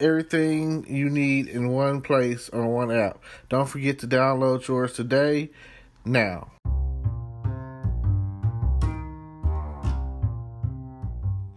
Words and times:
everything 0.00 0.86
you 0.88 1.08
need 1.08 1.48
in 1.48 1.68
one 1.68 2.00
place 2.00 2.48
on 2.50 2.66
one 2.68 2.90
app. 2.90 3.18
Don't 3.48 3.68
forget 3.68 3.98
to 4.00 4.06
download 4.06 4.66
yours 4.66 4.92
today. 4.92 5.50
Now. 6.04 6.50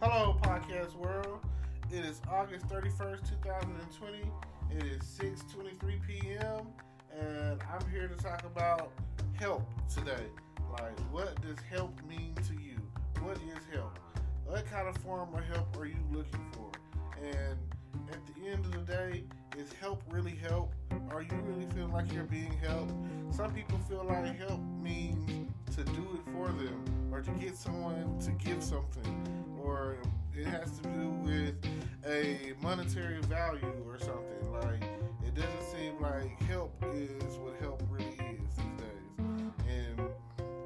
Hello, 0.02 0.38
podcast 0.42 0.96
world. 0.96 1.40
It 1.92 2.06
is 2.06 2.22
August 2.30 2.68
31st, 2.68 3.30
2020. 3.30 4.18
It 4.72 4.84
is 4.84 5.02
6:23 5.04 6.00
p.m. 6.08 6.68
and 7.20 7.60
I'm 7.72 7.90
here 7.90 8.08
to 8.08 8.16
talk 8.16 8.44
about 8.46 8.92
help 9.40 9.68
today. 9.94 10.28
Like, 10.72 11.00
what 11.12 11.42
does 11.42 11.58
help 11.72 11.94
mean 12.08 12.36
to 12.48 12.54
you? 12.54 12.78
What 13.22 13.38
is 13.38 13.66
help? 13.74 13.98
What 14.46 14.66
kind 14.70 14.88
of 14.88 14.98
form 14.98 15.34
of 15.34 15.44
help 15.46 15.76
are 15.78 15.86
you 15.86 15.98
looking 16.12 16.46
for? 16.54 16.72
And 17.24 17.58
at 18.12 18.20
the 18.36 18.50
end 18.50 18.66
of 18.66 18.72
the 18.72 18.94
day, 18.94 19.24
is 19.58 19.72
help 19.74 20.02
really 20.10 20.36
help? 20.36 20.74
Are 21.12 21.22
you 21.22 21.38
really 21.44 21.66
feeling 21.74 21.92
like 21.92 22.12
you're 22.14 22.24
being 22.24 22.56
helped? 22.58 22.94
Some 23.32 23.54
people 23.54 23.78
feel 23.90 24.04
like 24.04 24.38
help 24.38 24.60
means 24.82 25.48
to 25.76 25.84
do 25.84 26.08
it 26.14 26.32
for 26.34 26.48
them 26.48 26.84
or 27.12 27.22
to 27.22 27.32
get 27.32 27.56
someone 27.56 28.20
to 28.20 28.32
give 28.32 28.64
something 28.64 29.58
or 29.62 29.98
it 30.36 30.46
has 30.46 30.78
to 30.80 30.84
do 30.90 31.10
with 31.24 31.56
a 32.06 32.54
monetary 32.62 33.22
value 33.22 33.74
or 33.88 34.00
something. 34.00 34.52
Like 34.52 34.84
it 35.26 35.36
doesn't 35.36 35.64
seem 35.72 36.02
like 36.02 36.40
help 36.44 36.74
is 36.94 37.38
what 37.38 37.56
help 37.60 37.84
really 37.90 38.06
is 38.06 38.56
these 38.56 38.78
days. 38.78 39.28
And 39.68 40.02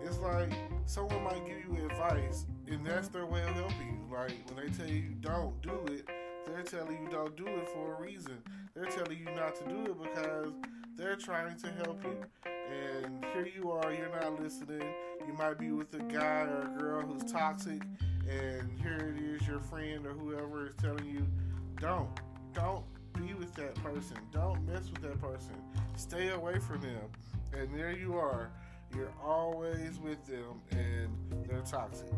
it's 0.04 0.20
like 0.20 0.54
someone 0.86 1.24
might 1.24 1.46
give 1.46 1.58
you 1.66 1.86
advice 1.86 2.46
and 2.68 2.86
that's 2.86 3.08
their 3.10 3.26
way 3.26 3.42
of 3.42 3.56
helping 3.56 3.88
you. 3.88 4.16
Like 4.16 4.34
when 4.50 4.66
they 4.66 4.72
tell 4.72 4.88
you 4.88 5.16
don't 5.22 5.60
do 5.62 5.86
it 5.88 6.08
they're 6.46 6.64
telling 6.64 7.04
you 7.04 7.10
don't 7.10 7.36
do 7.36 7.48
it 7.48 7.70
for 7.70 7.96
a 7.96 8.02
reason. 8.02 8.38
They're 8.76 8.86
telling 8.86 9.18
you 9.18 9.26
not 9.36 9.56
to 9.58 9.64
do 9.66 9.92
it 9.92 10.02
because 10.02 10.54
they're 10.96 11.16
trying 11.16 11.58
to 11.58 11.68
help 11.84 12.04
you. 12.04 12.18
And 12.46 13.24
here 13.34 13.48
you 13.56 13.72
are, 13.72 13.94
you're 13.94 14.10
not 14.10 14.42
listening. 14.42 14.84
You 15.28 15.34
might 15.34 15.58
be 15.58 15.72
with 15.72 15.94
a 15.94 16.04
guy 16.04 16.42
or 16.42 16.72
a 16.74 16.80
girl 16.80 17.02
who's 17.02 17.32
toxic, 17.32 17.82
and 18.30 18.72
here 18.82 19.16
it 19.16 19.22
is, 19.22 19.48
your 19.48 19.60
friend 19.60 20.06
or 20.06 20.14
whoever 20.14 20.68
is 20.68 20.76
telling 20.76 21.06
you, 21.06 21.28
don't, 21.80 22.10
don't 22.54 22.84
be 23.14 23.34
with 23.34 23.54
that 23.56 23.76
person. 23.76 24.18
Don't 24.32 24.66
mess 24.68 24.90
with 24.90 25.02
that 25.02 25.22
person. 25.22 25.56
Stay 25.96 26.30
away 26.30 26.60
from 26.60 26.82
them. 26.82 27.10
And 27.54 27.74
there 27.78 27.92
you 27.92 28.18
are. 28.18 28.52
You're 28.96 29.14
always 29.24 30.00
with 30.00 30.24
them, 30.26 30.62
and 30.72 31.10
they're 31.48 31.62
toxic. 31.62 32.12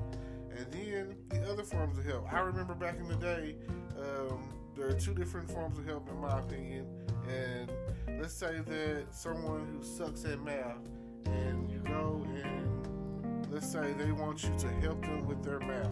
And 0.58 0.72
then 0.72 1.16
the 1.30 1.52
other 1.52 1.64
forms 1.64 1.98
of 1.98 2.06
help. 2.06 2.31
I 2.31 2.39
remember 2.39 2.73
back 2.73 2.98
in 2.98 3.08
the 3.08 3.16
day, 3.16 3.56
um, 4.00 4.53
there 4.75 4.88
are 4.88 4.94
two 4.94 5.14
different 5.14 5.50
forms 5.50 5.78
of 5.78 5.86
help, 5.86 6.09
in 6.09 6.20
my 6.20 6.39
opinion. 6.39 6.88
And 7.28 7.72
let's 8.20 8.34
say 8.34 8.59
that 8.66 9.06
someone 9.12 9.67
who 9.78 9.84
sucks 9.84 10.25
at 10.25 10.42
math, 10.42 10.78
and 11.25 11.70
you 11.70 11.80
go 11.80 12.25
and 12.36 13.52
let's 13.52 13.72
say 13.72 13.94
they 13.97 14.12
want 14.12 14.44
you 14.44 14.52
to 14.57 14.68
help 14.81 15.02
them 15.02 15.25
with 15.25 15.44
their 15.44 15.59
math. 15.59 15.91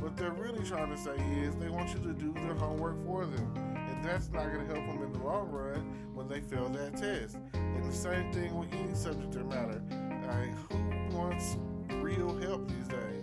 What 0.00 0.16
they're 0.16 0.32
really 0.32 0.64
trying 0.64 0.90
to 0.90 0.96
say 0.96 1.14
is 1.38 1.54
they 1.56 1.68
want 1.68 1.90
you 1.90 2.00
to 2.00 2.12
do 2.12 2.32
their 2.34 2.54
homework 2.54 3.04
for 3.06 3.24
them. 3.24 3.52
And 3.56 4.04
that's 4.04 4.30
not 4.30 4.52
going 4.52 4.66
to 4.66 4.74
help 4.74 4.86
them 4.86 5.02
in 5.02 5.12
the 5.12 5.20
long 5.20 5.48
run 5.50 5.80
when 6.14 6.26
they 6.26 6.40
fail 6.40 6.68
that 6.70 6.96
test. 6.96 7.36
And 7.54 7.84
the 7.84 7.92
same 7.92 8.32
thing 8.32 8.58
with 8.58 8.72
any 8.72 8.94
subject 8.94 9.36
or 9.36 9.44
matter. 9.44 9.80
Like, 10.26 10.72
who 10.72 11.16
wants 11.16 11.56
real 12.00 12.36
help 12.38 12.68
these 12.68 12.88
days? 12.88 13.21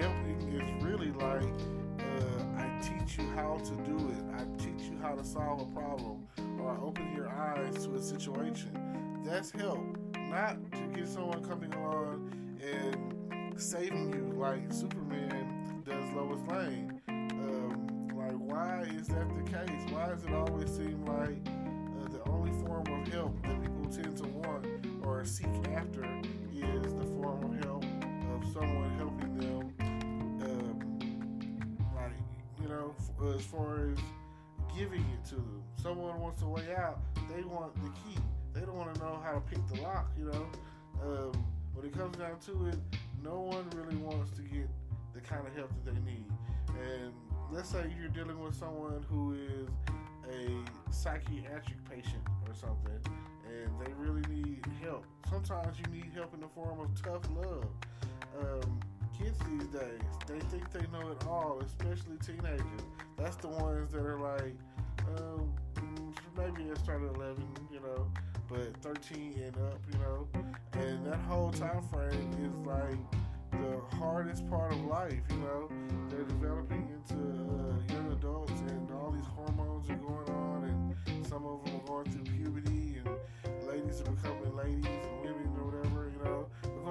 Is 0.00 0.82
really 0.82 1.12
like 1.12 1.44
uh, 2.00 2.58
I 2.58 2.80
teach 2.82 3.16
you 3.16 3.28
how 3.36 3.58
to 3.58 3.74
do 3.88 3.96
it. 4.08 4.24
I 4.34 4.44
teach 4.58 4.90
you 4.90 4.98
how 5.00 5.14
to 5.14 5.24
solve 5.24 5.60
a 5.60 5.66
problem, 5.66 6.26
or 6.58 6.72
I 6.72 6.80
open 6.80 7.14
your 7.14 7.28
eyes 7.28 7.84
to 7.84 7.94
a 7.94 8.02
situation. 8.02 9.22
That's 9.24 9.52
help, 9.52 9.84
not 10.16 10.56
to 10.72 10.78
get 10.94 11.06
someone 11.06 11.44
coming 11.44 11.72
along 11.74 12.32
and 12.60 13.60
saving 13.60 14.12
you 14.12 14.36
like 14.36 14.72
Superman 14.72 15.82
does 15.84 16.12
Lois 16.14 16.40
Lane. 16.50 17.00
Um, 17.08 18.08
like, 18.16 18.32
why 18.32 18.82
is 18.98 19.06
that 19.08 19.28
the 19.36 19.42
case? 19.48 19.92
Why 19.92 20.08
does 20.08 20.24
it 20.24 20.32
always 20.32 20.70
seem 20.70 21.04
like 21.04 21.38
uh, 22.02 22.08
the 22.08 22.28
only 22.30 22.50
form 22.64 22.86
of 22.88 23.12
help 23.12 23.40
that 23.42 23.62
people 23.62 23.86
tend 23.92 24.16
to 24.16 24.26
want 24.26 24.66
or 25.04 25.24
seek 25.24 25.46
after 25.72 26.04
is 26.52 26.94
the 26.94 27.04
form 27.16 27.44
of 27.44 27.64
help 27.64 27.84
of 28.34 28.44
someone 28.52 28.90
helping 28.98 29.38
them 29.38 29.63
as 33.34 33.42
far 33.44 33.90
as 33.90 33.98
giving 34.76 35.00
it 35.00 35.24
to 35.28 35.36
them. 35.36 35.62
Someone 35.82 36.20
wants 36.20 36.42
a 36.42 36.46
way 36.46 36.74
out, 36.76 37.00
they 37.34 37.42
want 37.42 37.74
the 37.76 37.90
key. 37.90 38.18
They 38.52 38.60
don't 38.60 38.76
want 38.76 38.94
to 38.94 39.00
know 39.00 39.20
how 39.24 39.32
to 39.32 39.40
pick 39.40 39.58
the 39.68 39.82
lock, 39.82 40.10
you 40.18 40.26
know. 40.26 40.46
Um, 41.02 41.44
when 41.74 41.86
it 41.86 41.92
comes 41.92 42.16
down 42.16 42.38
to 42.46 42.66
it, 42.68 42.78
no 43.22 43.40
one 43.40 43.68
really 43.74 43.96
wants 43.96 44.30
to 44.36 44.42
get 44.42 44.68
the 45.12 45.20
kind 45.20 45.46
of 45.46 45.54
help 45.54 45.70
that 45.84 45.94
they 45.94 46.00
need. 46.00 46.24
And 46.68 47.12
let's 47.50 47.68
say 47.70 47.84
you're 47.98 48.08
dealing 48.08 48.40
with 48.42 48.54
someone 48.54 49.04
who 49.08 49.34
is 49.34 49.68
a 50.32 50.92
psychiatric 50.92 51.78
patient 51.88 52.22
or 52.48 52.54
something, 52.54 53.00
and 53.46 53.70
they 53.80 53.92
really 53.94 54.22
need 54.30 54.64
help. 54.82 55.04
Sometimes 55.28 55.76
you 55.78 55.92
need 55.92 56.10
help 56.14 56.32
in 56.34 56.40
the 56.40 56.48
form 56.48 56.80
of 56.80 57.02
tough 57.02 57.22
love. 57.36 57.66
Um, 58.40 58.80
kids 59.18 59.38
these 59.48 59.68
days, 59.68 60.00
they 60.26 60.38
think 60.48 60.70
they 60.72 60.86
know 60.92 61.10
it 61.10 61.26
all, 61.26 61.60
especially 61.64 62.16
teenagers. 62.24 62.82
That's 63.16 63.36
the 63.36 63.48
ones 63.48 63.92
that 63.92 64.04
are 64.04 64.18
like, 64.18 64.54
um, 65.16 65.52
maybe 66.36 66.68
they 66.68 66.74
started 66.82 67.14
11, 67.16 67.44
you 67.72 67.80
know, 67.80 68.06
but 68.48 68.76
13 68.82 69.40
and 69.44 69.56
up, 69.56 69.80
you 69.92 69.98
know. 69.98 70.28
And 70.72 71.06
that 71.06 71.20
whole 71.28 71.50
time 71.52 71.82
frame 71.92 72.30
is 72.42 72.66
like 72.66 72.98
the 73.52 73.96
hardest 73.96 74.48
part 74.50 74.72
of 74.72 74.84
life, 74.86 75.22
you 75.30 75.36
know. 75.38 75.68
They're 76.08 76.24
developing 76.24 76.88
into 76.92 77.22
uh, 77.22 77.94
young 77.94 78.12
adults, 78.12 78.60
and 78.68 78.90
all 78.90 79.10
these 79.10 79.26
hormones 79.26 79.88
are 79.90 79.96
going 79.96 80.30
on, 80.30 80.94
and 81.06 81.26
some 81.26 81.44
of 81.44 81.64
them 81.64 81.76
are 81.76 81.86
going 81.86 82.10
through 82.10 82.24
puberty, 82.24 82.96
and 83.04 83.68
ladies 83.68 84.00
are 84.00 84.10
becoming 84.10 84.56
ladies 84.56 85.23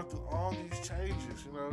going 0.04 0.16
through 0.16 0.38
all 0.38 0.52
these 0.52 0.88
changes, 0.88 1.46
you 1.46 1.54
know. 1.54 1.72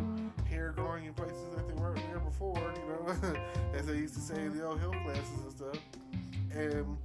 Hair 0.49 0.73
growing 0.77 1.07
in 1.07 1.15
places 1.15 1.55
that 1.55 1.67
they 1.69 1.75
weren't 1.75 2.01
there 2.09 2.19
before, 2.19 2.57
you 2.77 2.89
know, 2.89 3.37
as 3.75 3.87
they 3.87 3.95
used 3.95 4.15
to 4.15 4.21
say 4.21 4.43
in 4.43 4.57
the 4.57 4.65
old 4.65 4.81
health 4.81 4.97
classes 5.05 5.43
and 5.43 5.53
stuff. 5.53 5.79
And 6.53 6.97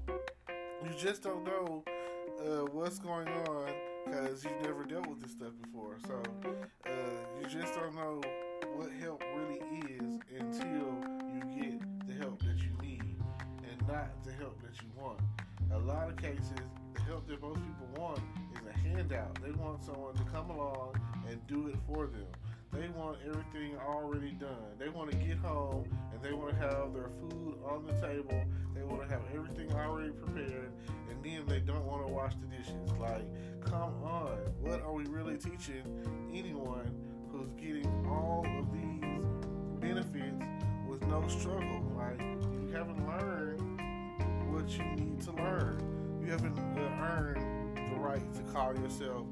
you 0.84 0.91
just 0.97 1.24
don't 1.24 1.44
know 1.44 1.84
uh, 2.40 2.66
what's 2.72 3.00
going 3.00 3.28
on 3.28 3.69
because 4.06 4.44
you've 4.44 4.62
never 4.62 4.84
dealt 4.84 5.08
with 5.08 5.22
this 5.22 5.31
stuff 5.31 5.52
before. 5.62 5.97
So 6.08 6.22
uh, 6.85 6.90
you 7.40 7.47
just 7.47 7.74
don't 7.75 7.96
know 7.96 8.22
what 8.75 8.90
help 9.00 9.24
really 9.35 9.62
is 9.90 10.19
until 10.38 10.96
you 11.34 11.62
get 11.62 12.08
the 12.08 12.14
help 12.16 12.40
that 12.40 12.58
you 12.58 12.72
need 12.81 13.16
and 13.64 13.88
not 13.88 14.24
the 14.24 14.31
help 14.34 14.62
that 14.62 14.81
you 14.81 14.90
want. 14.97 15.19
A 15.73 15.79
lot 15.79 16.09
of 16.09 16.17
cases, 16.17 16.52
help 17.05 17.28
that 17.28 17.41
most 17.41 17.59
people 17.61 17.87
want 17.97 18.19
is 18.59 18.66
a 18.67 18.78
handout. 18.79 19.40
They 19.41 19.52
want 19.52 19.84
someone 19.84 20.16
to 20.16 20.23
come 20.23 20.49
along 20.49 20.99
and 21.29 21.46
do 21.47 21.67
it 21.67 21.75
for 21.87 22.07
them. 22.07 22.25
They 22.72 22.90
want 22.90 23.19
everything 23.25 23.78
already 23.78 24.31
done. 24.31 24.75
They 24.78 24.90
want 24.90 25.11
to 25.11 25.17
get 25.17 25.37
home 25.37 25.87
and 26.11 26.22
they 26.22 26.34
want 26.34 26.49
to 26.52 26.55
have 26.57 26.93
their 26.93 27.09
food 27.19 27.55
on 27.63 27.85
the 27.85 27.93
table. 27.93 28.43
They 28.73 28.81
want 28.84 29.03
to 29.03 29.07
have 29.07 29.22
everything 29.34 29.72
already 29.73 30.09
prepared, 30.09 30.72
and 31.09 31.23
then 31.23 31.46
they 31.47 31.59
don't 31.59 31.85
want 31.85 32.05
to 32.05 32.11
wash 32.11 32.34
the 32.35 32.47
dishes. 32.47 32.91
Like, 32.99 33.25
come 33.63 33.93
on, 34.03 34.37
what 34.59 34.81
are 34.81 34.93
we 34.93 35.05
really 35.05 35.37
teaching 35.37 35.84
anyone 36.34 36.93
who's 37.31 37.53
getting 37.53 37.87
all 38.09 38.46
of 38.59 38.72
these 38.73 39.79
benefits 39.79 40.43
with 40.87 41.01
no 41.08 41.25
struggle? 41.28 41.81
Like, 41.96 42.19
you 42.19 42.73
haven't 42.73 43.08
learned 43.08 43.61
what 44.51 44.69
you 44.78 44.84
need 44.96 45.22
to 45.22 45.31
learn. 45.31 46.04
You 46.25 46.31
haven't 46.31 46.57
uh, 46.57 46.81
earned 47.03 47.77
the 47.91 47.99
right 47.99 48.33
to 48.33 48.41
call 48.51 48.75
yourself 48.75 49.27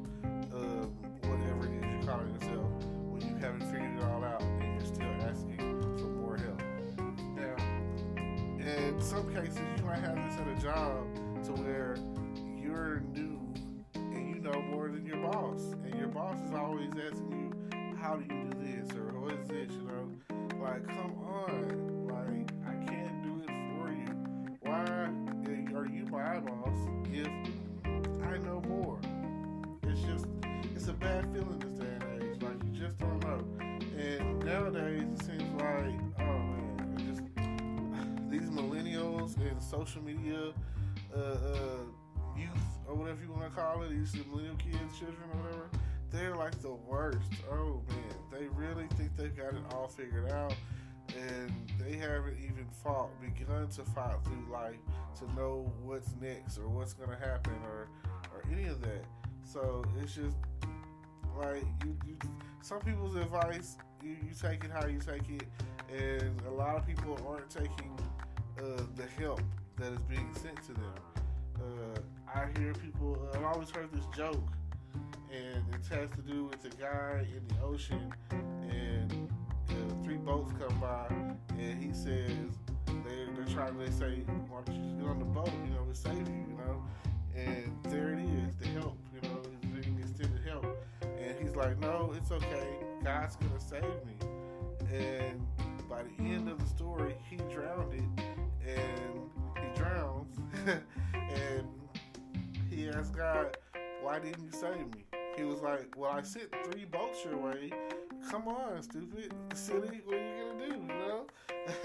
uh, 0.53 0.85
whatever 1.23 1.65
it 1.65 1.73
is 1.73 1.91
you're 1.91 2.03
calling 2.03 2.31
yourself 2.35 2.69
when 3.09 3.21
you 3.27 3.35
haven't 3.37 3.63
figured 3.71 3.97
it 3.97 4.03
all 4.03 4.23
out 4.23 4.43
and 4.43 4.79
you're 4.79 4.93
still 4.93 5.11
asking 5.27 5.57
for 5.97 6.05
more 6.05 6.37
help. 6.37 6.61
Now, 7.35 7.55
in 8.59 9.01
some 9.01 9.33
cases, 9.33 9.57
you 9.75 9.83
might 9.83 10.01
have 10.01 10.15
this 10.17 10.39
at 10.39 10.47
a 10.47 10.61
job 10.61 11.07
to 11.45 11.51
where 11.63 11.97
you're 12.61 12.99
new 13.11 13.41
and 13.95 14.29
you 14.29 14.35
know 14.35 14.61
more 14.61 14.89
than 14.89 15.03
your 15.03 15.17
boss, 15.17 15.73
and 15.83 15.95
your 15.95 16.09
boss 16.09 16.37
is 16.47 16.53
always 16.53 16.91
asking 16.91 17.31
you, 17.71 17.95
"How 17.99 18.17
do 18.17 18.23
you 18.23 18.43
do 18.43 18.59
this?" 18.59 18.95
or 18.95 19.19
"What 19.19 19.33
is 19.33 19.47
this?" 19.47 19.71
You 19.71 19.81
know, 19.81 20.61
like, 20.61 20.85
come 20.85 21.17
on, 21.25 22.05
like 22.05 22.51
I 22.67 22.75
can't 22.85 23.23
do 23.23 23.41
it 23.41 23.49
for 23.73 23.91
you. 23.91 24.57
Why 24.61 25.09
you 25.88 26.06
my 26.06 26.39
boss 26.39 26.77
if 27.12 27.27
I 28.24 28.38
know 28.38 28.62
more? 28.68 29.00
It's 29.83 30.01
just, 30.01 30.25
it's 30.75 30.88
a 30.88 30.94
bad 30.94 31.25
feeling 31.33 31.59
this 31.59 31.74
day 31.74 31.85
and 31.85 32.24
age. 32.24 32.41
Like 32.41 32.63
you 32.63 32.80
just 32.80 32.97
don't 33.00 33.19
know. 33.21 33.45
And 33.97 34.44
nowadays, 34.45 35.03
it 35.03 35.24
seems 35.24 35.62
like, 35.62 36.00
oh 36.19 36.39
man, 36.39 36.95
just 37.07 37.21
these 38.30 38.50
millennials 38.50 39.38
and 39.38 39.62
social 39.62 40.01
media 40.01 40.53
uh, 41.15 41.19
uh, 41.19 41.77
youth 42.36 42.50
or 42.88 42.95
whatever 42.95 43.21
you 43.21 43.31
want 43.31 43.44
to 43.44 43.59
call 43.59 43.83
it, 43.83 43.89
these 43.89 44.15
millennial 44.27 44.56
kids, 44.56 44.97
children, 44.97 45.18
or 45.33 45.41
whatever, 45.41 45.69
they're 46.12 46.36
like 46.36 46.59
the 46.62 46.74
worst. 46.74 47.19
Oh 47.51 47.81
man, 47.89 48.15
they 48.31 48.47
really 48.47 48.88
think 48.97 49.15
they've 49.15 49.36
got 49.36 49.53
it 49.53 49.62
all 49.74 49.88
figured 49.88 50.31
out, 50.31 50.56
and 51.19 51.51
they 51.80 51.95
haven't 51.95 52.38
even 52.44 52.65
fought, 52.83 53.10
begun 53.21 53.68
to 53.69 53.83
fight 53.83 54.15
through 54.24 54.51
life 54.51 54.80
to 55.19 55.33
know 55.36 55.71
what's 55.83 56.15
next 56.21 56.57
or 56.57 56.68
what's 56.68 56.94
gonna 56.94 57.18
happen 57.18 57.54
or 57.65 57.88
or 58.33 58.44
any 58.51 58.65
of 58.65 58.81
that. 58.81 59.06
So 59.44 59.83
it's 60.01 60.15
just 60.15 60.36
like 61.38 61.63
you, 61.83 61.98
you 62.07 62.18
some 62.62 62.80
people's 62.80 63.15
advice 63.15 63.77
you, 64.04 64.12
you 64.27 64.33
take 64.39 64.63
it 64.63 64.71
how 64.71 64.86
you 64.86 65.00
take 65.00 65.30
it, 65.30 65.48
and 65.92 66.42
a 66.48 66.51
lot 66.51 66.75
of 66.75 66.86
people 66.86 67.18
aren't 67.27 67.50
taking 67.50 67.98
uh, 68.60 68.81
the 68.95 69.06
help 69.21 69.42
that 69.77 69.94
is 69.94 70.01
being 70.04 70.30
sent 70.42 70.62
to 70.63 70.74
them. 70.74 70.94
Uh, 71.56 72.00
I 72.33 72.60
hear 72.60 72.74
people. 72.74 73.18
Uh, 73.33 73.38
I've 73.38 73.45
always 73.45 73.69
heard 73.69 73.92
this 73.94 74.06
joke, 74.15 74.44
and 75.31 75.63
it 75.74 75.95
has 75.95 76.10
to 76.12 76.21
do 76.21 76.45
with 76.45 76.62
the 76.62 76.69
guy 76.69 77.25
in 77.33 77.48
the 77.48 77.63
ocean, 77.63 78.13
and 78.31 79.30
uh, 79.69 80.04
three 80.04 80.18
boats 80.18 80.51
come 80.60 80.72
says 82.03 82.57
they're, 82.85 83.27
they're 83.33 83.53
trying. 83.53 83.77
They 83.77 83.89
say, 83.91 84.23
"Why 84.50 84.59
don't 84.65 84.75
you 84.75 85.01
get 85.01 85.09
on 85.09 85.19
the 85.19 85.25
boat? 85.25 85.50
You 85.65 85.73
know, 85.73 85.88
it 85.89 85.95
save 85.95 86.17
you." 86.17 86.57
Know, 86.57 86.83
and 87.33 87.77
there 87.85 88.13
it 88.13 88.19
is, 88.19 88.55
the 88.57 88.67
help. 88.79 88.97
You 89.13 89.29
know, 89.29 89.39
it's 89.45 89.85
being 89.85 90.00
extended 90.00 90.41
help, 90.45 90.65
and 91.01 91.39
he's 91.41 91.55
like, 91.55 91.79
"No, 91.79 92.13
it's 92.17 92.31
okay. 92.31 92.67
God's 93.03 93.38
gonna 93.38 93.59
save 93.59 93.83
me." 93.83 94.17
And 94.91 95.41
by 95.89 96.03
the 96.03 96.23
end 96.23 96.50
of 96.50 96.59
the 96.59 96.67
story, 96.67 97.15
he 97.29 97.38
drowned 97.53 97.94
it, 97.94 98.25
and 98.67 99.29
he 99.55 99.79
drowns, 99.79 100.38
and 101.13 101.67
he 102.69 102.89
asked 102.89 103.15
God, 103.15 103.57
"Why 104.03 104.19
didn't 104.19 104.44
you 104.44 104.51
save 104.51 104.94
me?" 104.94 105.05
He 105.38 105.44
was 105.44 105.61
like, 105.61 105.95
"Well, 105.97 106.11
I 106.11 106.21
sent 106.21 106.53
three 106.65 106.85
boats 106.85 107.23
your 107.23 107.38
way. 107.38 107.71
Come 108.29 108.47
on, 108.47 108.81
stupid, 108.83 109.33
silly. 109.53 110.01
What 110.05 110.17
are 110.17 110.38
you 110.38 110.44
gonna 110.44 110.69
do? 110.69 110.75
You 110.75 110.88
know?" 110.88 111.27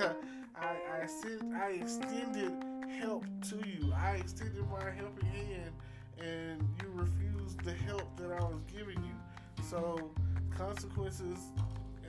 I, 0.57 1.03
I 1.03 1.07
sent, 1.07 1.55
I 1.55 1.71
extended 1.71 2.53
help 3.01 3.25
to 3.51 3.57
you. 3.57 3.93
I 3.95 4.17
extended 4.17 4.69
my 4.69 4.91
helping 4.91 5.29
hand, 5.31 5.73
and 6.19 6.69
you 6.83 6.91
refused 6.93 7.61
the 7.65 7.73
help 7.73 8.17
that 8.17 8.33
I 8.33 8.43
was 8.43 8.61
giving 8.77 8.97
you. 9.05 9.65
So, 9.65 10.11
consequences 10.57 11.39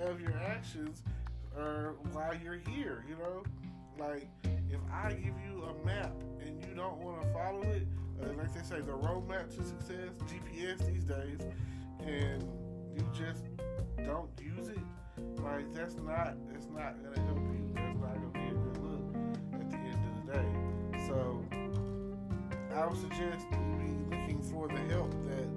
of 0.01 0.19
your 0.19 0.35
actions 0.37 1.03
are 1.55 1.95
why 2.11 2.39
you're 2.43 2.59
here. 2.69 3.05
You 3.07 3.15
know, 3.17 3.43
like 3.99 4.27
if 4.43 4.79
I 4.91 5.09
give 5.09 5.35
you 5.45 5.63
a 5.63 5.85
map 5.85 6.13
and 6.41 6.63
you 6.65 6.73
don't 6.75 6.97
want 6.97 7.21
to 7.21 7.27
follow 7.33 7.61
it, 7.61 7.87
like 8.49 8.63
they 8.63 8.75
say, 8.75 8.81
the 8.81 8.91
roadmap 8.91 9.49
to 9.55 9.63
success, 9.63 10.09
GPS 10.27 10.85
these 10.87 11.03
days, 11.03 11.39
and 12.05 12.43
you 12.95 13.03
just 13.13 13.43
don't 13.97 14.29
use 14.41 14.69
it, 14.69 14.77
like 15.43 15.71
that's 15.73 15.95
not, 15.95 16.35
it's 16.55 16.67
not 16.67 16.95
gonna 17.03 17.19
help 17.27 17.37
you. 17.37 17.71
That's 17.75 17.99
not 17.99 18.15
gonna 18.15 18.31
be 18.33 18.39
a 18.39 18.53
good 18.53 18.77
look 18.77 19.15
at 19.53 19.69
the 19.69 19.77
end 19.77 19.99
of 20.05 20.25
the 20.25 20.33
day. 20.33 21.07
So 21.07 21.45
I 22.75 22.85
would 22.85 22.99
suggest 22.99 23.45
you 23.51 23.57
be 23.77 24.15
looking 24.15 24.41
for 24.41 24.67
the 24.67 24.79
help 24.93 25.11
that 25.25 25.47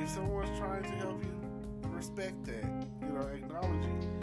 if 0.00 0.08
someone's 0.08 0.56
trying 0.58 0.82
to 0.84 0.90
help 0.90 1.22
you, 1.22 1.90
respect 1.90 2.44
that. 2.44 2.86
You 3.02 3.08
know, 3.08 3.26
acknowledge 3.26 3.84
it, 3.84 4.13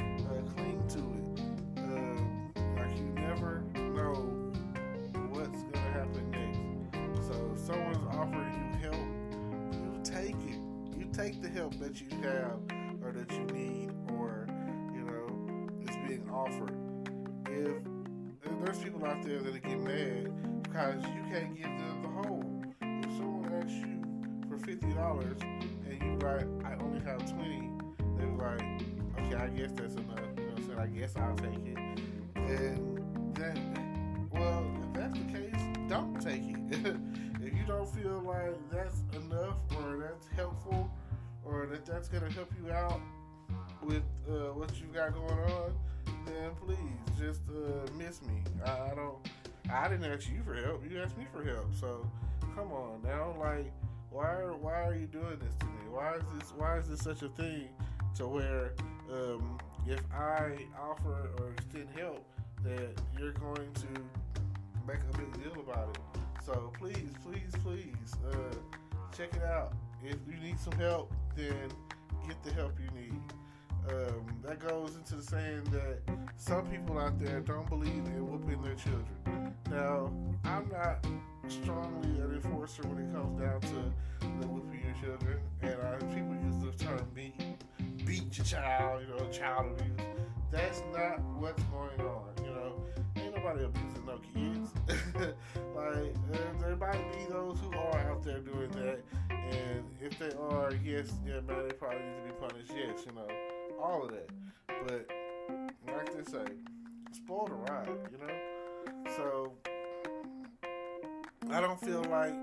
take 11.22 11.40
the 11.40 11.50
help 11.50 11.78
that 11.78 12.02
you 12.02 12.08
have 12.24 12.58
or 13.04 13.12
that 13.12 13.32
you 13.32 13.46
need 13.56 13.92
or 14.18 14.48
you 14.92 15.02
know 15.02 15.70
is 15.88 15.96
being 16.08 16.28
offered. 16.32 16.74
If 17.46 18.60
there's 18.66 18.80
people 18.80 19.06
out 19.06 19.22
there 19.24 19.40
that 19.40 19.62
get 19.62 19.80
mad 19.82 20.64
because 20.64 21.04
you 21.04 21.24
can't 21.32 21.56
give 21.56 21.66
them 21.66 22.02
the 22.02 22.08
whole. 22.08 22.64
If 22.82 23.18
someone 23.18 23.54
asks 23.54 23.72
you 23.72 24.50
for 24.50 24.58
fifty 24.66 24.92
dollars 24.94 25.38
and 25.42 26.02
you 26.02 26.14
write, 26.26 26.48
I 26.66 26.74
only 26.82 27.02
have 27.02 27.20
twenty, 27.32 27.70
they're 28.18 28.28
like, 28.28 28.82
okay, 29.20 29.36
I 29.36 29.48
guess 29.50 29.74
that's 29.74 29.94
enough. 29.94 30.20
You 30.38 30.46
know 30.46 30.56
saying? 30.66 30.80
I 30.80 30.88
guess 30.88 31.16
I'll 31.18 31.36
take 31.36 31.66
it. 31.68 31.78
And 32.36 33.36
then, 33.36 34.28
well, 34.32 34.66
if 34.82 34.94
that's 34.94 35.20
the 35.20 35.26
case, 35.26 35.62
don't 35.88 36.20
take 36.20 36.42
it. 36.42 36.96
if 37.44 37.54
you 37.54 37.64
don't 37.68 37.88
feel 37.88 38.24
like 38.26 38.58
that's 38.72 39.04
enough 39.14 39.58
or 39.78 39.98
that's 39.98 40.26
helpful 40.36 40.90
or 41.52 41.68
that 41.68 41.86
that's 41.86 42.08
gonna 42.08 42.32
help 42.32 42.52
you 42.64 42.72
out 42.72 43.00
with 43.84 44.04
uh, 44.30 44.54
what 44.54 44.80
you 44.80 44.88
got 44.94 45.14
going 45.14 45.52
on, 45.52 45.74
then 46.26 46.52
please 46.66 46.78
just 47.20 47.42
uh, 47.50 47.92
miss 47.98 48.22
me. 48.22 48.44
I, 48.66 48.92
I 48.92 48.96
don't. 48.96 49.18
I 49.72 49.88
didn't 49.88 50.12
ask 50.12 50.30
you 50.30 50.42
for 50.44 50.56
help. 50.56 50.84
You 50.90 51.02
asked 51.02 51.18
me 51.18 51.26
for 51.32 51.44
help. 51.44 51.74
So 51.80 52.10
come 52.56 52.72
on 52.72 53.02
now. 53.04 53.36
Like, 53.40 53.72
why 54.10 54.28
are 54.28 54.56
why 54.56 54.84
are 54.86 54.96
you 54.96 55.08
doing 55.08 55.40
this 55.40 55.56
to 55.60 55.66
me? 55.66 55.90
Why 55.90 56.16
is 56.16 56.24
this 56.38 56.54
why 56.58 56.78
is 56.78 56.88
this 56.88 57.00
such 57.02 57.22
a 57.22 57.30
thing 57.30 57.70
to 58.16 58.28
where 58.28 58.74
um, 59.12 59.60
if 59.88 60.02
I 60.14 60.58
offer 60.80 61.30
or 61.40 61.52
extend 61.52 61.90
help 61.98 62.26
that 62.64 63.02
you're 63.18 63.34
going 63.34 63.72
to 63.74 63.88
make 64.88 65.00
a 65.14 65.18
big 65.18 65.44
deal 65.44 65.62
about 65.62 65.90
it. 65.90 66.22
So 66.46 66.72
please, 66.78 67.10
please, 67.24 67.52
please 67.64 68.14
uh, 68.32 68.56
check 69.16 69.34
it 69.36 69.44
out. 69.44 69.74
If 70.04 70.18
you 70.28 70.40
need 70.42 70.60
some 70.60 70.74
help, 70.74 71.12
then 71.36 71.70
get 72.28 72.42
the 72.44 72.54
help 72.54 72.78
you 72.80 72.90
need. 73.00 73.20
Um, 73.90 74.38
that 74.44 74.60
goes 74.60 74.96
into 74.96 75.22
saying 75.22 75.64
that 75.72 76.00
some 76.38 76.68
people 76.68 77.00
out 77.00 77.20
there 77.20 77.40
don't 77.40 77.68
believe 77.68 78.06
in 78.06 78.30
whooping 78.30 78.62
their 78.62 78.76
children. 78.76 79.56
Now, 79.70 80.12
I'm 80.46 80.70
not 80.70 81.06
strongly 81.48 82.20
an 82.20 82.34
enforcer 82.36 82.84
when 82.84 83.06
it 83.06 83.12
comes 83.14 83.42
down 83.42 83.60
to 83.62 83.94
the 84.40 84.48
whooping 84.48 84.82
your 84.86 84.96
children, 85.02 85.40
and 85.62 85.74
uh, 85.74 85.98
people 86.14 86.36
use 86.36 86.78
the 86.78 86.84
term 86.84 87.08
beat, 87.16 87.34
beat 88.06 88.38
your 88.38 88.46
child, 88.46 89.02
you 89.02 89.16
know, 89.16 89.32
child 89.32 89.80
abuse. 89.80 90.00
That's 90.52 90.84
not 90.94 91.20
what's 91.40 91.64
going 91.64 92.02
on, 92.02 92.30
you 92.44 92.52
know. 92.52 92.76
Nobody 93.44 93.66
abusing 93.66 94.06
no 94.06 94.20
kids. 94.34 94.70
like, 95.76 96.32
there, 96.60 96.76
might 96.76 97.12
be 97.12 97.26
those 97.32 97.58
who 97.60 97.72
are 97.74 98.00
out 98.10 98.24
there 98.24 98.40
doing 98.40 98.70
that, 98.72 99.00
and 99.30 99.84
if 100.00 100.18
they 100.20 100.32
are, 100.38 100.72
yes, 100.84 101.12
yeah, 101.26 101.40
man, 101.42 101.68
they 101.68 101.74
probably 101.74 102.00
need 102.00 102.28
to 102.28 102.34
be 102.34 102.40
punished, 102.40 102.72
yes, 102.76 103.06
you 103.06 103.14
know 103.16 103.28
all 103.82 104.04
of 104.04 104.12
that. 104.12 104.30
But 104.68 105.10
like 105.88 106.14
they 106.14 106.32
say, 106.32 106.46
spoil 107.12 107.48
the 107.48 107.56
ride, 107.56 107.90
you 108.12 108.18
know? 108.20 108.34
So 109.16 109.54
I 111.52 111.62
don't 111.62 111.80
feel 111.80 112.04
like 112.04 112.34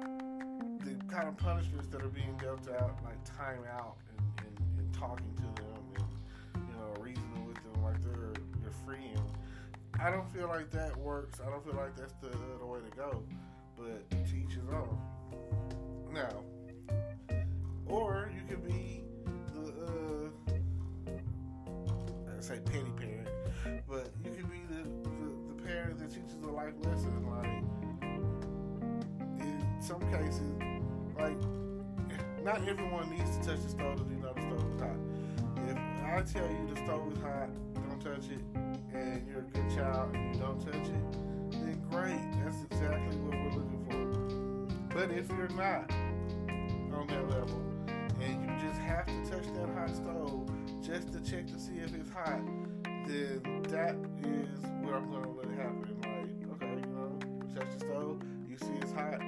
the 0.80 0.96
kind 1.08 1.28
of 1.28 1.36
punishments 1.36 1.88
that 1.88 2.02
are 2.02 2.08
being 2.08 2.36
dealt 2.38 2.68
out, 2.68 2.98
like 3.04 3.22
time 3.24 3.60
out 3.72 3.96
and, 4.10 4.46
and, 4.46 4.78
and 4.78 4.94
talking 4.94 5.32
to 5.36 5.62
them 5.62 5.82
and, 5.96 6.66
you 6.68 6.74
know, 6.74 7.02
reasoning 7.02 7.46
with 7.46 7.56
them 7.56 7.82
like 7.82 8.02
they're, 8.02 8.32
they're 8.60 8.72
free. 8.84 9.12
I 10.00 10.10
don't 10.10 10.32
feel 10.32 10.46
like 10.48 10.70
that 10.70 10.96
works. 10.96 11.40
I 11.44 11.50
don't 11.50 11.64
feel 11.64 11.74
like 11.74 11.96
that's 11.96 12.14
the, 12.20 12.30
the 12.58 12.66
way 12.66 12.78
to 12.80 12.96
go. 12.96 13.22
But 13.76 14.08
teach 14.26 14.54
his 14.54 14.68
own. 14.72 14.98
Now, 16.12 16.44
or 17.86 18.30
you 18.34 18.42
could 18.48 18.64
be 18.66 19.02
the 19.54 20.30
uh, 21.08 21.12
I 22.36 22.40
say 22.40 22.60
petty 22.64 22.92
parent, 22.96 23.28
but 23.88 24.12
you 24.24 24.30
can 24.30 24.46
be 24.46 24.62
the, 24.68 24.82
the, 25.08 25.54
the 25.54 25.62
parent 25.62 25.98
that 25.98 26.10
teaches 26.10 26.42
a 26.42 26.46
life 26.46 26.74
lesson. 26.84 27.26
Like 27.28 27.62
in 29.40 29.76
some 29.80 30.00
cases, 30.12 30.52
like 31.18 31.38
not 32.44 32.66
everyone 32.68 33.10
needs 33.10 33.36
to 33.38 33.44
touch 33.44 33.62
the 33.62 33.68
stove 33.68 33.96
to 33.98 34.14
know 34.14 34.32
the 34.32 34.40
stove 34.42 34.74
is 34.74 34.80
hot. 34.80 34.96
If 35.68 35.76
I 35.76 36.22
tell 36.22 36.48
you 36.48 36.74
the 36.74 36.76
stove 36.84 37.12
is 37.12 37.18
hot, 37.20 37.50
don't 37.74 38.00
touch 38.00 38.30
it, 38.30 38.42
and 38.98 39.26
you're 39.28 39.40
a 39.40 39.42
good 39.42 39.74
child 39.74 40.14
and 40.14 40.34
you 40.34 40.40
don't 40.40 40.60
touch 40.60 40.74
it, 40.74 41.52
then 41.52 41.82
great. 41.90 42.20
That's 42.42 42.62
exactly 42.70 43.16
what 43.18 43.34
we're 43.38 43.60
looking 43.60 43.84
for. 43.88 44.94
But 44.94 45.10
if 45.10 45.28
you're 45.28 45.48
not 45.48 45.90
on 46.92 47.06
that 47.08 47.28
level 47.30 47.62
and 48.20 48.42
you 48.42 48.68
just 48.68 48.80
have 48.80 49.06
to 49.06 49.30
touch 49.30 49.46
that 49.54 49.68
hot 49.74 49.94
stove 49.94 50.50
just 50.82 51.12
to 51.12 51.20
check 51.20 51.46
to 51.46 51.58
see 51.58 51.78
if 51.78 51.94
it's 51.94 52.10
hot, 52.10 52.40
then 53.06 53.40
that 53.68 53.96
is 54.22 54.60
what 54.82 54.94
I'm 54.94 55.10
gonna 55.10 55.30
let 55.30 55.48
happen. 55.56 55.96
Like, 56.02 56.62
okay, 56.62 56.80
you 56.80 56.94
know, 56.94 57.18
touch 57.54 57.70
the 57.78 57.84
stove, 57.86 58.22
you 58.48 58.58
see 58.58 58.74
it's 58.82 58.92
hot. 58.92 59.20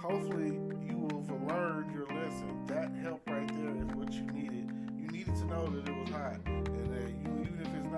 Hopefully, 0.00 0.58
you 0.88 0.96
will 0.96 1.22
have 1.28 1.42
learned 1.42 1.92
your 1.92 2.06
lesson. 2.06 2.64
That 2.66 2.92
help 3.02 3.20
right 3.28 3.48
there 3.48 3.76
is 3.76 3.94
what 3.94 4.12
you 4.12 4.22
needed. 4.32 4.70
You 4.96 5.08
needed 5.08 5.36
to 5.36 5.44
know 5.46 5.66
that 5.66 5.88
it 5.88 5.96
was 5.98 6.08
hot, 6.10 6.38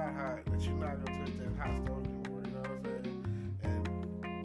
not 0.01 0.15
hot, 0.15 0.45
that 0.47 0.61
you're 0.63 0.75
not 0.75 1.05
gonna 1.05 1.25
touch 1.25 1.37
that 1.37 1.53
hot 1.59 1.77
stove 1.77 2.05
anymore. 2.07 2.41
You 2.45 2.53
know 2.53 2.61
what 2.61 2.71
I'm 2.71 2.85
saying? 2.85 3.57
And 3.65 3.89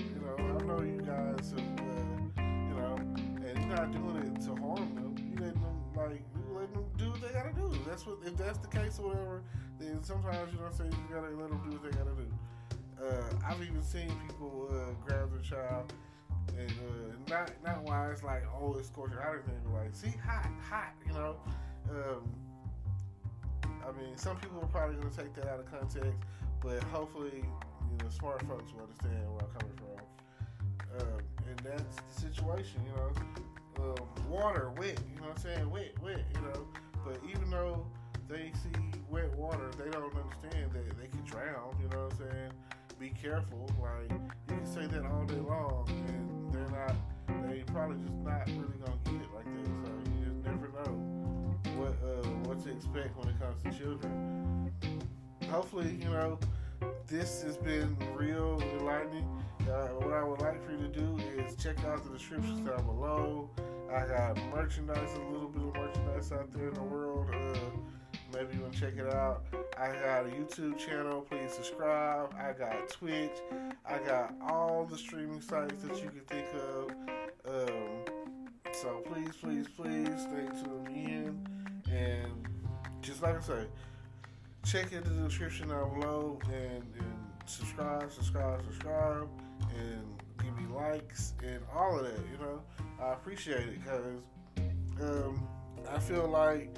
you 0.01 0.19
know, 0.19 0.35
I 0.35 0.63
know 0.67 0.81
you 0.83 1.01
guys 1.01 1.51
have, 1.51 1.79
uh, 1.79 2.41
you 2.43 2.75
know, 2.75 2.95
and 3.47 3.53
you're 3.59 3.75
not 3.75 3.91
doing 3.93 4.17
it 4.27 4.41
to 4.41 4.55
harm 4.55 4.95
them. 4.95 5.15
You 5.17 5.45
letting 5.45 5.62
them 5.62 5.77
like 5.95 6.24
you 6.35 6.43
letting 6.53 6.74
them 6.74 6.85
do 6.97 7.09
what 7.12 7.21
they 7.21 7.29
gotta 7.29 7.53
do. 7.53 7.71
That's 7.88 8.05
what 8.05 8.17
if 8.25 8.35
that's 8.35 8.57
the 8.57 8.67
case 8.67 9.00
or 9.00 9.07
whatever. 9.07 9.43
Then 9.79 10.03
sometimes 10.03 10.51
you 10.51 10.59
know 10.59 10.69
saying 10.71 10.91
you 10.91 11.15
gotta 11.15 11.31
let 11.31 11.50
them 11.50 11.62
do 11.63 11.77
what 11.77 11.83
they 11.83 11.97
gotta 11.97 12.15
do. 12.15 12.27
Uh, 13.01 13.47
I've 13.47 13.62
even 13.62 13.81
seen 13.81 14.12
people 14.27 14.67
uh, 14.71 14.91
grab 15.05 15.31
their 15.31 15.41
child 15.41 15.93
and 16.57 16.71
uh, 16.71 17.15
not 17.29 17.51
not 17.63 17.83
why 17.83 18.12
it's 18.12 18.24
like 18.24 18.43
oh 18.59 18.75
it's 18.77 18.88
scorching 18.89 19.17
hot 19.17 19.27
or 19.27 19.35
anything, 19.35 19.62
but 19.63 19.83
like 19.83 19.95
see 19.95 20.13
hot 20.25 20.47
hot 20.69 20.93
you 21.07 21.13
know. 21.13 21.38
Um, 21.89 22.29
I 23.87 23.91
mean, 23.91 24.17
some 24.17 24.37
people 24.37 24.59
are 24.61 24.67
probably 24.67 24.95
gonna 24.95 25.09
take 25.15 25.33
that 25.35 25.47
out 25.47 25.59
of 25.59 25.69
context, 25.71 26.19
but 26.61 26.81
hopefully, 26.85 27.43
you 27.43 27.97
know, 28.03 28.09
smart 28.09 28.41
folks 28.47 28.73
will 28.73 28.81
understand 28.83 29.31
where 29.31 29.41
I'm 29.41 29.53
coming 29.59 29.77
from. 29.77 30.01
Um, 30.99 31.21
and 31.47 31.59
that's 31.59 31.95
the 31.95 32.21
situation, 32.21 32.81
you 32.85 32.95
know. 32.95 33.11
Um, 33.83 34.29
water, 34.29 34.71
wet, 34.77 34.99
you 35.13 35.19
know 35.21 35.27
what 35.27 35.37
I'm 35.37 35.41
saying? 35.43 35.69
Wet, 35.69 35.91
wet, 36.01 36.23
you 36.33 36.41
know. 36.41 36.67
But 37.03 37.19
even 37.29 37.49
though 37.49 37.85
they 38.27 38.51
see 38.63 38.79
wet 39.09 39.35
water, 39.35 39.69
they 39.77 39.91
don't 39.91 40.13
understand 40.15 40.71
that 40.73 40.97
they 40.97 41.07
can 41.07 41.23
drown, 41.25 41.75
you 41.81 41.89
know 41.89 42.05
what 42.05 42.13
I'm 42.13 42.31
saying? 42.31 42.51
Be 42.99 43.09
careful. 43.09 43.69
Like, 43.79 44.09
you 44.09 44.55
can 44.55 44.65
say 44.65 44.87
that 44.87 45.05
all 45.05 45.25
day 45.25 45.35
long, 45.35 45.87
and 46.07 46.51
they're 46.53 46.69
not, 46.71 46.95
they 47.47 47.63
probably 47.67 47.97
just 47.97 48.17
not 48.23 48.47
really 48.47 48.79
gonna 48.79 48.97
get 49.03 49.21
it 49.21 49.33
like 49.35 49.45
that. 49.45 49.67
So 49.85 49.91
you 50.17 50.25
just 50.25 50.43
never 50.45 50.69
know 50.69 50.93
what 51.77 51.93
uh, 52.01 52.27
to 52.65 52.72
expect 52.72 53.15
when 53.17 53.29
it 53.29 53.39
comes 53.39 53.62
to 53.63 53.79
children. 53.79 54.72
Hopefully, 55.50 56.00
you 56.01 56.10
know, 56.10 56.39
this 57.07 57.43
has 57.43 57.57
been 57.57 57.95
real 58.15 58.60
enlightening. 58.79 59.27
Uh, 59.62 59.88
what 60.00 60.13
I 60.13 60.24
would 60.24 60.41
like 60.41 60.63
for 60.65 60.72
you 60.72 60.79
to 60.79 60.88
do 60.88 61.17
is 61.38 61.55
check 61.55 61.84
out 61.86 62.03
the 62.03 62.17
descriptions 62.17 62.67
down 62.67 62.86
below. 62.86 63.50
I 63.91 64.07
got 64.07 64.38
merchandise, 64.51 65.13
a 65.15 65.31
little 65.31 65.48
bit 65.48 65.62
of 65.62 65.75
merchandise 65.75 66.31
out 66.31 66.51
there 66.51 66.69
in 66.69 66.74
the 66.74 66.84
world. 66.84 67.29
Uh, 67.31 67.60
maybe 68.34 68.55
you 68.55 68.62
want 68.62 68.74
to 68.74 68.79
check 68.79 68.98
it 68.98 69.13
out. 69.13 69.45
I 69.77 69.88
got 69.88 70.25
a 70.25 70.29
YouTube 70.29 70.79
channel. 70.79 71.22
Please 71.22 71.53
subscribe. 71.53 72.34
I 72.36 72.53
got 72.53 72.89
Twitch. 72.89 73.38
I 73.86 74.00
got 74.00 74.34
all 74.41 74.86
the 74.86 74.98
streaming 74.98 75.41
sites 75.41 75.84
that 75.84 76.01
you 76.01 76.10
can 76.10 76.22
think 76.27 76.48
of. 76.55 76.89
Um, 77.48 78.15
so 78.74 79.03
please, 79.05 79.36
please, 79.39 79.67
please 79.67 80.22
stay 80.22 80.63
tuned 80.63 80.88
in. 80.88 81.48
And 81.91 82.54
like 83.25 83.38
I 83.38 83.41
say, 83.41 83.65
check 84.65 84.91
into 84.91 85.10
the 85.10 85.27
description 85.27 85.70
down 85.70 86.00
below 86.00 86.39
and, 86.46 86.84
and 87.00 87.13
subscribe, 87.46 88.12
subscribe, 88.12 88.62
subscribe, 88.65 89.27
and 89.75 90.24
give 90.44 90.55
me 90.55 90.72
likes 90.75 91.34
and 91.44 91.60
all 91.74 91.98
of 91.98 92.05
that. 92.05 92.24
You 92.32 92.38
know, 92.38 92.62
I 93.01 93.13
appreciate 93.13 93.67
it 93.67 93.79
because 93.84 94.22
um, 95.01 95.48
I 95.89 95.98
feel 96.00 96.27
like 96.27 96.75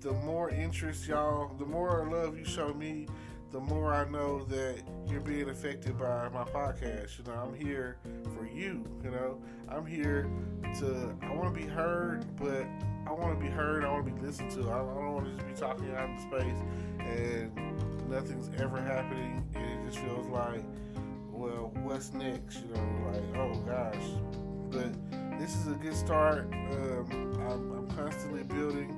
the 0.00 0.12
more 0.12 0.48
interest 0.48 1.06
y'all, 1.06 1.54
the 1.58 1.66
more 1.66 2.08
love 2.10 2.38
you 2.38 2.46
show 2.46 2.72
me, 2.72 3.06
the 3.52 3.60
more 3.60 3.92
I 3.92 4.08
know 4.08 4.44
that 4.44 4.82
you're 5.06 5.20
being 5.20 5.50
affected 5.50 5.98
by 5.98 6.28
my 6.30 6.44
podcast. 6.44 7.18
You 7.18 7.24
know, 7.24 7.32
I'm 7.32 7.54
here 7.54 7.98
for 8.34 8.46
you. 8.46 8.84
You 9.04 9.10
know, 9.10 9.42
I'm 9.68 9.84
here 9.84 10.30
to. 10.78 11.14
I 11.20 11.34
want 11.34 11.54
to 11.54 11.60
be 11.60 11.66
heard, 11.66 12.24
but 12.36 12.64
want 13.20 13.38
to 13.38 13.44
be 13.44 13.50
heard. 13.50 13.84
I 13.84 13.92
want 13.92 14.06
to 14.06 14.12
be 14.12 14.20
listened 14.20 14.50
to. 14.52 14.68
I, 14.70 14.80
I 14.80 14.94
don't 14.94 15.14
want 15.14 15.26
to 15.26 15.32
just 15.32 15.46
be 15.46 15.54
talking 15.54 15.94
out 15.94 16.08
in 16.08 16.18
space 16.18 16.58
and 17.00 18.08
nothing's 18.08 18.50
ever 18.60 18.80
happening, 18.80 19.44
and 19.54 19.64
it 19.64 19.86
just 19.86 19.98
feels 19.98 20.26
like, 20.28 20.62
well, 21.30 21.72
what's 21.82 22.12
next? 22.12 22.62
You 22.62 22.74
know, 22.74 23.12
like 23.12 23.36
oh 23.36 23.54
gosh. 23.66 24.04
But 24.70 25.38
this 25.38 25.56
is 25.56 25.68
a 25.68 25.74
good 25.74 25.96
start. 25.96 26.52
Um, 26.52 27.06
I'm, 27.48 27.72
I'm 27.72 27.90
constantly 27.96 28.42
building. 28.42 28.96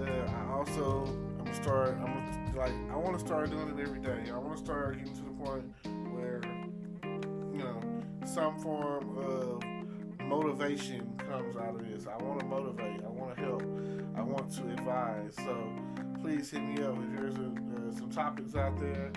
Uh, 0.00 0.30
I 0.30 0.52
also 0.52 1.04
I'm 1.38 1.44
gonna 1.44 1.54
start. 1.54 1.96
I'm 2.00 2.06
gonna, 2.06 2.58
like 2.58 2.72
I 2.90 2.96
want 2.96 3.18
to 3.18 3.24
start 3.24 3.50
doing 3.50 3.68
it 3.68 3.80
every 3.80 4.00
day. 4.00 4.30
I 4.32 4.38
want 4.38 4.56
to 4.56 4.64
start 4.64 4.98
getting 4.98 5.14
to 5.14 5.22
the 5.22 5.44
point 5.44 5.64
where 6.12 6.40
you 7.52 7.58
know 7.58 7.80
some 8.24 8.58
form 8.58 9.16
of 9.18 9.37
motivation 10.28 11.10
comes 11.16 11.56
out 11.56 11.74
of 11.74 11.88
this. 11.88 12.06
I 12.06 12.22
want 12.22 12.40
to 12.40 12.46
motivate. 12.46 13.02
I 13.02 13.08
want 13.08 13.36
to 13.36 13.42
help. 13.42 13.62
I 14.16 14.22
want 14.22 14.52
to 14.56 14.62
advise. 14.70 15.34
So 15.36 15.56
please 16.20 16.50
hit 16.50 16.62
me 16.62 16.82
up 16.82 16.96
if 16.98 17.18
there's 17.18 17.36
a, 17.36 17.46
uh, 17.46 17.98
some 17.98 18.10
topics 18.10 18.54
out 18.54 18.78
there 18.78 19.10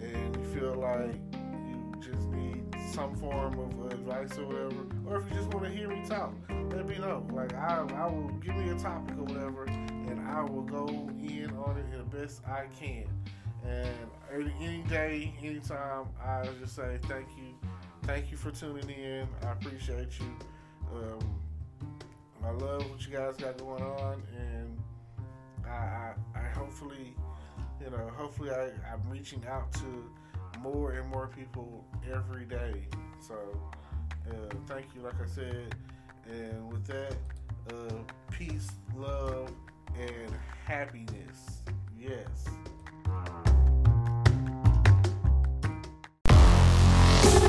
and 0.00 0.36
you 0.36 0.44
feel 0.54 0.74
like 0.74 1.14
you 1.32 1.92
just 2.00 2.28
need 2.28 2.64
some 2.92 3.14
form 3.16 3.58
of 3.58 3.92
advice 3.92 4.38
or 4.38 4.46
whatever, 4.46 4.86
or 5.06 5.18
if 5.18 5.30
you 5.30 5.36
just 5.36 5.48
want 5.48 5.64
to 5.66 5.70
hear 5.70 5.88
me 5.88 6.02
talk, 6.06 6.32
let 6.70 6.86
me 6.86 6.98
know. 6.98 7.26
Like 7.32 7.54
I, 7.54 7.86
I 7.94 8.06
will 8.06 8.28
give 8.40 8.56
me 8.56 8.70
a 8.70 8.78
topic 8.78 9.16
or 9.18 9.24
whatever, 9.24 9.64
and 9.64 10.20
I 10.28 10.42
will 10.42 10.62
go 10.62 10.86
in 10.86 11.52
on 11.64 11.76
it 11.76 11.96
the 11.96 12.16
best 12.16 12.42
I 12.46 12.66
can. 12.78 13.06
And 13.64 14.10
any 14.60 14.82
day, 14.88 15.34
anytime, 15.42 16.06
I 16.24 16.48
just 16.60 16.76
say 16.76 16.98
thank 17.02 17.28
you, 17.36 17.54
thank 18.04 18.30
you 18.30 18.36
for 18.36 18.50
tuning 18.50 18.88
in. 18.88 19.28
I 19.44 19.52
appreciate 19.52 20.18
you. 20.18 20.36
Um, 20.94 21.18
I 22.44 22.50
love 22.50 22.90
what 22.90 23.06
you 23.06 23.12
guys 23.12 23.36
got 23.36 23.58
going 23.58 23.82
on, 23.82 24.22
and 24.36 24.78
I, 25.66 25.70
I, 25.70 26.14
I 26.34 26.48
hopefully, 26.56 27.14
you 27.82 27.90
know, 27.90 28.10
hopefully 28.16 28.50
I, 28.50 28.70
I'm 28.92 29.02
reaching 29.08 29.44
out 29.46 29.72
to 29.74 30.10
more 30.60 30.92
and 30.92 31.08
more 31.08 31.28
people 31.28 31.84
every 32.10 32.44
day. 32.46 32.86
So, 33.20 33.34
uh, 34.30 34.54
thank 34.66 34.86
you, 34.94 35.02
like 35.02 35.20
I 35.22 35.26
said. 35.26 35.74
And 36.30 36.72
with 36.72 36.86
that, 36.86 37.16
uh, 37.70 37.94
peace, 38.30 38.68
love, 38.96 39.50
and 39.98 40.32
happiness. 40.64 41.62
Yes. 41.98 42.46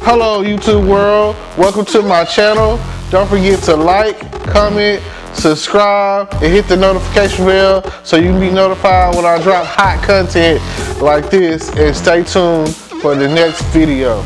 Hello, 0.03 0.43
YouTube 0.43 0.87
world. 0.87 1.35
Welcome 1.57 1.85
to 1.85 2.01
my 2.01 2.25
channel. 2.25 2.79
Don't 3.09 3.27
forget 3.27 3.63
to 3.63 3.75
like, 3.75 4.19
comment, 4.43 5.01
subscribe, 5.33 6.31
and 6.33 6.53
hit 6.53 6.67
the 6.67 6.77
notification 6.77 7.45
bell 7.45 7.83
so 8.03 8.17
you 8.17 8.29
can 8.29 8.39
be 8.39 8.51
notified 8.51 9.15
when 9.15 9.25
I 9.25 9.41
drop 9.41 9.65
hot 9.65 10.03
content 10.03 10.61
like 11.01 11.31
this. 11.31 11.69
And 11.75 11.95
stay 11.95 12.23
tuned 12.23 12.75
for 13.01 13.15
the 13.15 13.27
next 13.27 13.63
video. 13.73 14.23